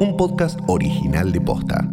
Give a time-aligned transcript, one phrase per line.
[0.00, 1.86] un podcast original de Posta.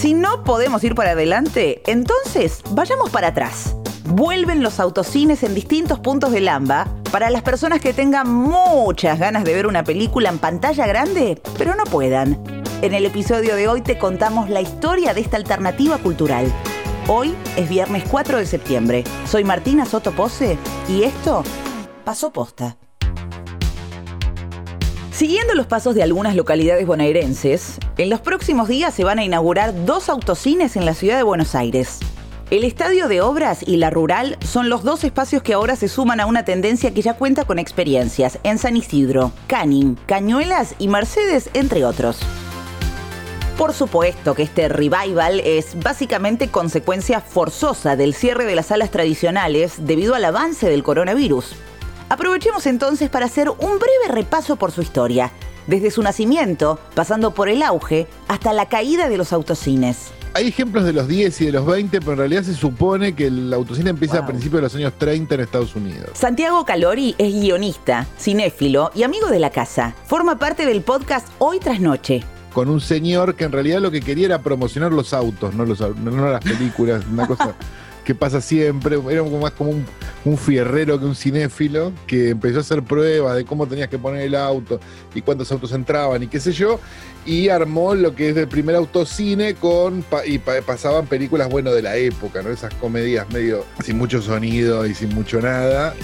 [0.00, 3.76] Si no podemos ir para adelante, entonces vayamos para atrás.
[4.06, 9.44] Vuelven los autocines en distintos puntos de Lamba para las personas que tengan muchas ganas
[9.44, 12.42] de ver una película en pantalla grande, pero no puedan.
[12.82, 16.52] En el episodio de hoy te contamos la historia de esta alternativa cultural.
[17.06, 19.04] Hoy es viernes 4 de septiembre.
[19.26, 21.44] Soy Martina Soto Pose y esto
[22.10, 22.76] pasó posta.
[25.12, 29.84] Siguiendo los pasos de algunas localidades bonaerenses, en los próximos días se van a inaugurar
[29.84, 32.00] dos autocines en la ciudad de Buenos Aires.
[32.50, 36.18] El Estadio de Obras y la Rural son los dos espacios que ahora se suman
[36.18, 41.48] a una tendencia que ya cuenta con experiencias en San Isidro, Canning, Cañuelas y Mercedes,
[41.54, 42.18] entre otros.
[43.56, 49.74] Por supuesto que este revival es básicamente consecuencia forzosa del cierre de las salas tradicionales
[49.86, 51.54] debido al avance del coronavirus.
[52.10, 55.30] Aprovechemos entonces para hacer un breve repaso por su historia,
[55.68, 60.10] desde su nacimiento, pasando por el auge, hasta la caída de los autocines.
[60.34, 63.28] Hay ejemplos de los 10 y de los 20, pero en realidad se supone que
[63.28, 66.10] el autocine empieza a principios de los años 30 en Estados Unidos.
[66.14, 69.94] Santiago Calori es guionista, cinéfilo y amigo de la casa.
[70.06, 72.24] Forma parte del podcast Hoy tras Noche.
[72.52, 75.78] Con un señor que en realidad lo que quería era promocionar los autos, no, los,
[75.78, 77.54] no las películas, una cosa
[78.10, 78.98] que pasa siempre.
[79.08, 79.86] Era más como un,
[80.24, 84.22] un fierrero que un cinéfilo que empezó a hacer pruebas de cómo tenías que poner
[84.22, 84.80] el auto
[85.14, 86.80] y cuántos autos entraban y qué sé yo.
[87.24, 91.82] Y armó lo que es el primer autocine con y pa- pasaban películas bueno de
[91.82, 92.50] la época, ¿no?
[92.50, 95.94] Esas comedias medio sin mucho sonido y sin mucho nada.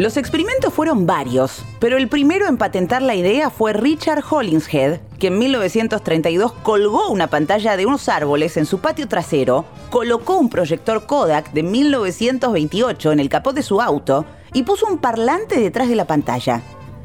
[0.00, 5.26] Los experimentos fueron varios, pero el primero en patentar la idea fue Richard Hollingshead, que
[5.26, 11.04] en 1932 colgó una pantalla de unos árboles en su patio trasero, colocó un proyector
[11.04, 14.24] Kodak de 1928 en el capó de su auto
[14.54, 16.62] y puso un parlante detrás de la pantalla.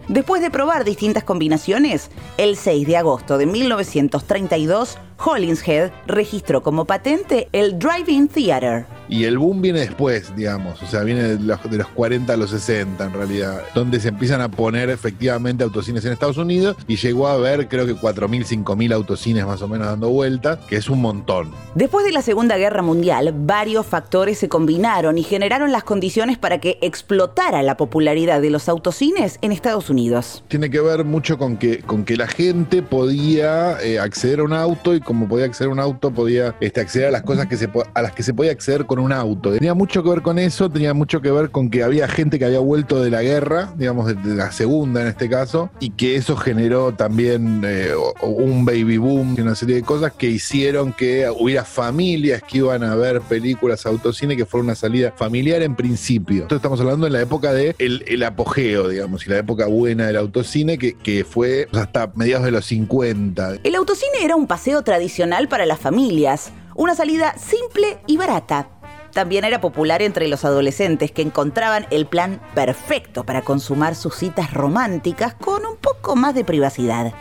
[0.07, 7.50] Después de probar distintas combinaciones, el 6 de agosto de 1932, Hollingshead registró como patente
[7.51, 8.85] el Drive-In Theater.
[9.09, 12.38] Y el boom viene después, digamos, o sea, viene de los, de los 40 a
[12.38, 16.95] los 60 en realidad, donde se empiezan a poner efectivamente autocines en Estados Unidos y
[16.95, 20.89] llegó a haber creo que 4.000, 5.000 autocines más o menos dando vueltas, que es
[20.89, 21.51] un montón.
[21.75, 26.59] Después de la Segunda Guerra Mundial, varios factores se combinaron y generaron las condiciones para
[26.59, 30.44] que explotara la popularidad de los autocines en Estados Unidos.
[30.47, 34.53] Tiene que ver mucho con que, con que la gente podía eh, acceder a un
[34.53, 37.57] auto y como podía acceder a un auto podía este, acceder a las cosas que
[37.57, 39.51] se, a las que se podía acceder con un auto.
[39.51, 42.45] Tenía mucho que ver con eso, tenía mucho que ver con que había gente que
[42.45, 46.35] había vuelto de la guerra, digamos de, la segunda en este caso, y que eso
[46.35, 47.91] generó también eh,
[48.22, 52.83] un baby boom y una serie de cosas que hicieron que hubiera familias que iban
[52.83, 56.44] a ver películas autocine que fuera una salida familiar en principio.
[56.44, 60.07] Entonces estamos hablando en la época de el, el apogeo, digamos, y la época buena
[60.07, 63.57] del autocine que fue hasta mediados de los 50.
[63.63, 68.69] El autocine era un paseo tradicional para las familias, una salida simple y barata.
[69.15, 74.53] También era popular entre los adolescentes que encontraban el plan perfecto para consumar sus citas
[74.53, 77.13] románticas con un poco más de privacidad.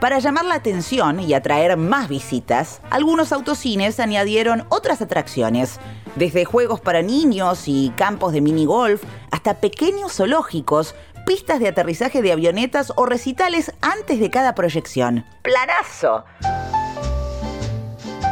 [0.00, 5.78] Para llamar la atención y atraer más visitas, algunos autocines añadieron otras atracciones,
[6.16, 10.94] desde juegos para niños y campos de minigolf hasta pequeños zoológicos,
[11.26, 15.26] pistas de aterrizaje de avionetas o recitales antes de cada proyección.
[15.42, 16.24] ¡Planazo!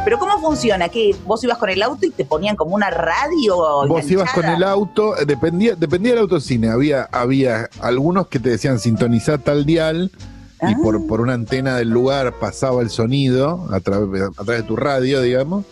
[0.03, 0.89] Pero ¿cómo funciona?
[0.89, 3.55] ¿Que vos ibas con el auto y te ponían como una radio?
[3.87, 6.69] Vos ibas con el auto, eh, dependía, dependía del autocine.
[6.69, 10.11] Había, había algunos que te decían sintonizar tal dial
[10.61, 10.77] y Ah.
[10.81, 14.75] por, por una antena del lugar pasaba el sonido a, través a través de tu
[14.75, 15.65] radio, digamos.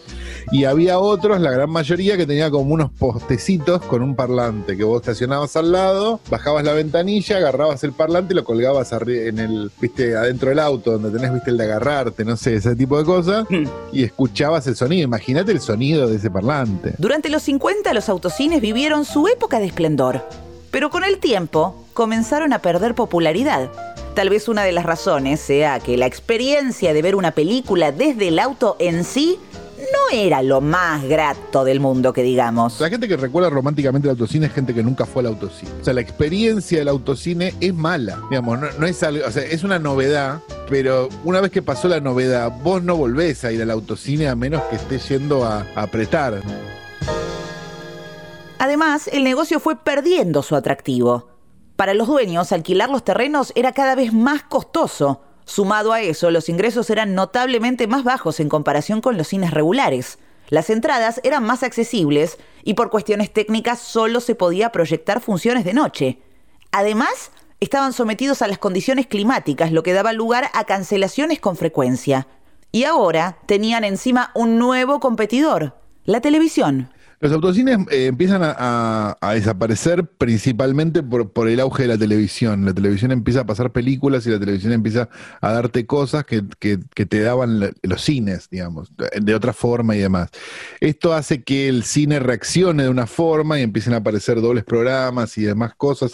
[0.52, 4.84] Y había otros, la gran mayoría, que tenía como unos postecitos con un parlante que
[4.84, 9.72] vos estacionabas al lado, bajabas la ventanilla, agarrabas el parlante y lo colgabas en el,
[9.80, 13.06] viste, adentro del auto, donde tenés, viste, el de agarrarte, no sé, ese tipo de
[13.06, 13.66] cosas, Hmm.
[13.92, 15.04] y escuchabas el sonido.
[15.04, 16.94] Imagínate el sonido de ese parlante.
[16.98, 20.26] Durante los 50 los autocines vivieron su época de esplendor,
[20.72, 23.70] pero con el tiempo comenzaron a perder popularidad.
[24.16, 28.28] Tal vez una de las razones sea que la experiencia de ver una película desde
[28.30, 29.40] el auto en sí
[29.80, 32.80] no era lo más grato del mundo, que digamos.
[32.80, 35.72] La gente que recuerda románticamente el autocine es gente que nunca fue al autocine.
[35.82, 38.22] O sea, la experiencia del autocine es mala.
[38.30, 41.88] Digamos, no, no es algo, o sea, es una novedad, pero una vez que pasó
[41.88, 45.66] la novedad, vos no volvés a ir al autocine a menos que estés yendo a,
[45.76, 46.42] a apretar.
[48.60, 51.30] Además, el negocio fue perdiendo su atractivo.
[51.76, 55.22] Para los dueños, alquilar los terrenos era cada vez más costoso.
[55.50, 60.20] Sumado a eso, los ingresos eran notablemente más bajos en comparación con los cines regulares.
[60.50, 65.74] Las entradas eran más accesibles y por cuestiones técnicas solo se podía proyectar funciones de
[65.74, 66.20] noche.
[66.72, 72.28] Además, estaban sometidos a las condiciones climáticas, lo que daba lugar a cancelaciones con frecuencia.
[72.72, 76.92] Y ahora tenían encima un nuevo competidor, la televisión.
[77.22, 82.64] Los autocines eh, empiezan a, desaparecer principalmente por, el auge de la televisión.
[82.64, 85.10] La televisión empieza a pasar películas y la televisión empieza
[85.42, 90.30] a darte cosas que, te daban los cines, digamos, de otra forma y demás.
[90.80, 95.38] Esto hace que el cine reaccione de una forma y empiecen a aparecer dobles programas
[95.38, 96.14] y demás cosas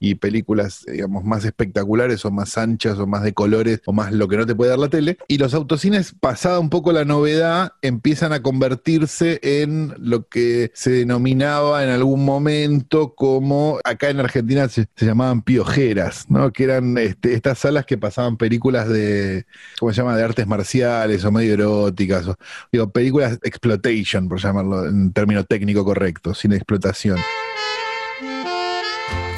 [0.00, 4.28] y, películas, digamos, más espectaculares o más anchas o más de colores o más lo
[4.28, 5.16] que no te puede dar la tele.
[5.28, 10.41] Y los autocines, pasada un poco la novedad, empiezan a convertirse en lo que
[10.74, 16.52] se denominaba en algún momento como, acá en Argentina se, llamaban piojeras, ¿no?
[16.52, 19.46] Que eran este, estas salas que pasaban películas de,
[19.78, 22.36] ¿cómo se llama?, de artes marciales o medio eróticas, o,
[22.70, 27.18] digo, películas exploitation, por llamarlo en término técnico correcto, sin explotación.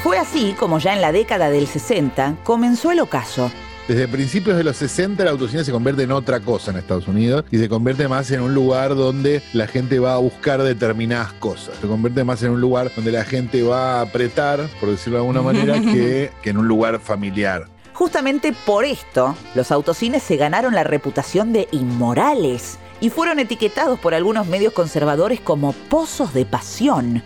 [0.03, 3.51] Fue así como ya en la década del 60 comenzó el ocaso
[3.87, 7.45] desde principios de los 60 el autocine se convierte en otra cosa en Estados Unidos
[7.51, 11.75] y se convierte más en un lugar donde la gente va a buscar determinadas cosas.
[11.79, 15.27] Se convierte más en un lugar donde la gente va a apretar, por decirlo de
[15.27, 17.67] alguna manera, que, que en un lugar familiar.
[17.93, 24.13] Justamente por esto, los autocines se ganaron la reputación de inmorales y fueron etiquetados por
[24.13, 27.23] algunos medios conservadores como pozos de pasión.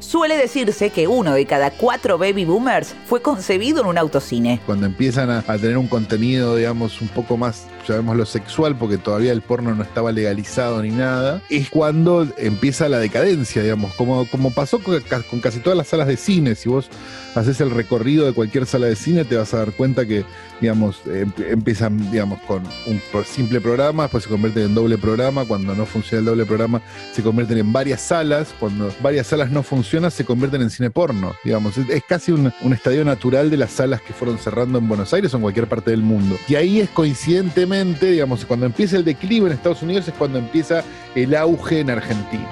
[0.00, 4.60] Suele decirse que uno de cada cuatro baby boomers fue concebido en un autocine.
[4.64, 9.42] Cuando empiezan a, tener un contenido, digamos, un poco más, llamémoslo sexual, porque todavía el
[9.42, 14.80] porno no estaba legalizado ni nada, es cuando empieza la decadencia, digamos, como, como pasó
[14.80, 15.00] con,
[15.40, 16.54] casi todas las salas de cine.
[16.54, 16.90] Si vos
[17.34, 20.24] haces el recorrido de cualquier sala de cine, te vas a dar cuenta que,
[20.60, 25.74] digamos, em, empiezan, digamos, con un simple programa, después se convierten en doble programa, cuando
[25.74, 26.82] no funciona el doble programa,
[27.12, 31.34] se convierten en varias salas, cuando varias salas no funcionan, se convierten en cine porno,
[31.44, 35.32] digamos, es, casi un, estadio natural de las salas que fueron cerrando en Buenos Aires
[35.34, 36.36] o en cualquier parte del mundo.
[36.48, 40.82] Y ahí es coincidentemente, digamos, cuando empieza el declive en Estados Unidos es cuando empieza
[41.14, 42.48] el auge en Argentina.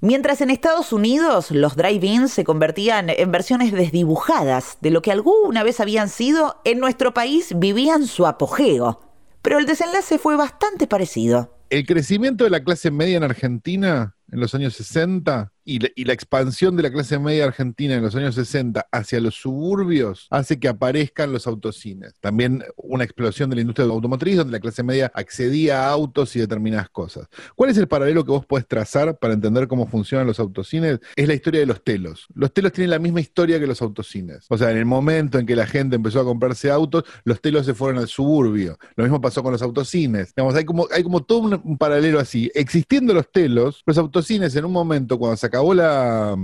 [0.00, 5.62] Mientras en Estados Unidos los drive-ins se convertían en versiones desdibujadas de lo que alguna
[5.62, 9.00] vez habían sido, en nuestro país vivían su apogeo.
[9.40, 11.56] Pero el desenlace fue bastante parecido.
[11.70, 16.76] El crecimiento de la clase media en Argentina en los años 60 y la, expansión
[16.76, 21.32] de la clase media argentina en los años 60 hacia los suburbios hace que aparezcan
[21.32, 22.14] los autocines.
[22.20, 26.40] También una explosión de la industria automotriz donde la clase media accedía a autos y
[26.40, 27.28] determinadas cosas.
[27.54, 31.00] ¿Cuál es el paralelo que vos podés trazar para entender cómo funcionan los autocines?
[31.16, 32.26] Es la historia de los telos.
[32.34, 34.44] Los telos tienen la misma historia que los autocines.
[34.50, 37.64] O sea, en el momento en que la gente empezó a comprarse autos, los telos
[37.64, 38.78] se fueron al suburbio.
[38.96, 40.34] Lo mismo pasó con los autocines.
[40.36, 42.50] hay como, hay como todo un, un paralelo así.
[42.54, 46.36] Existiendo los telos, los autocines en un momento, cuando se acabó la.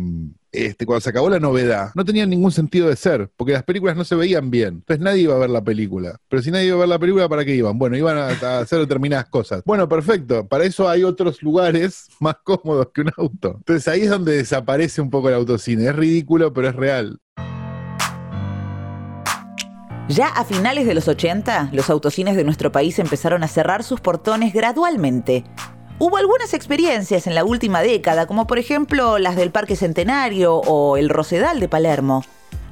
[0.52, 3.96] Este, cuando se acabó la novedad, no tenían ningún sentido de ser, porque las películas
[3.96, 4.74] no se veían bien.
[4.74, 6.18] Entonces nadie iba a ver la película.
[6.28, 7.78] Pero si nadie iba a ver la película, ¿para qué iban?
[7.78, 8.28] Bueno, iban a,
[8.58, 9.62] hacer determinadas cosas.
[9.64, 10.46] Bueno, perfecto.
[10.48, 13.54] Para eso hay otros lugares más cómodos que un auto.
[13.58, 15.86] Entonces ahí es donde desaparece un poco el autocine.
[15.86, 17.20] Es ridículo, pero es real.
[20.10, 24.00] Ya a finales de los 80, los autocines de nuestro país empezaron a cerrar sus
[24.00, 25.44] portones gradualmente
[26.02, 30.96] Hubo algunas experiencias en la última década, como por ejemplo las del Parque Centenario o
[30.96, 32.24] el Rosedal de Palermo.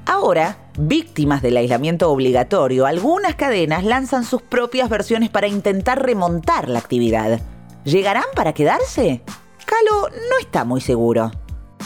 [0.07, 6.79] Ahora, víctimas del aislamiento obligatorio, algunas cadenas lanzan sus propias versiones para intentar remontar la
[6.79, 7.39] actividad.
[7.85, 9.21] ¿Llegarán para quedarse?
[9.67, 11.31] Calo no está muy seguro.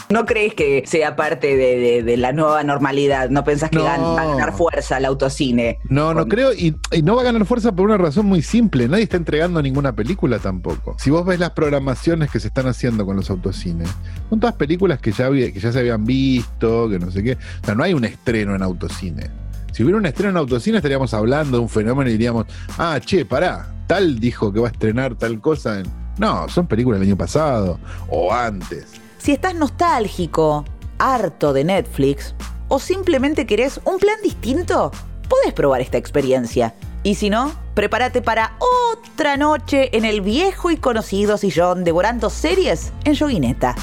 [0.09, 3.29] ¿No crees que sea parte de, la nueva normalidad?
[3.29, 5.79] ¿No pensás que va a ganar fuerza el autocine?
[5.89, 6.53] No, no creo.
[6.53, 8.87] Y, no va a ganar fuerza por una razón muy simple.
[8.87, 10.95] Nadie está entregando ninguna película tampoco.
[10.99, 13.89] Si vos ves las programaciones que se están haciendo con los autocines,
[14.29, 17.33] son todas películas que ya, que ya se habían visto, que no sé qué.
[17.33, 19.31] O sea, no hay un estreno en autocine.
[19.71, 22.45] Si hubiera un estreno en autocine estaríamos hablando de un fenómeno y diríamos,
[22.77, 25.81] ah, che, pará, tal dijo que va a estrenar tal cosa.
[26.19, 29.02] No, son películas del año pasado o antes.
[29.23, 30.65] Si estás nostálgico,
[30.97, 32.35] harto de Netflix
[32.67, 34.91] o simplemente querés un plan distinto,
[35.29, 36.73] puedes probar esta experiencia.
[37.03, 38.57] Y si no, prepárate para
[38.91, 43.75] otra noche en el viejo y conocido sillón devorando series en Yoguineta.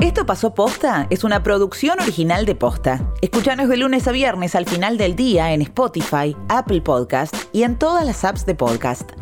[0.00, 3.10] Esto pasó posta es una producción original de posta.
[3.22, 7.78] Escúchanos de lunes a viernes al final del día en Spotify, Apple Podcast y en
[7.78, 9.21] todas las apps de podcast.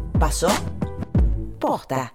[0.21, 0.49] pasó
[1.57, 2.13] posta.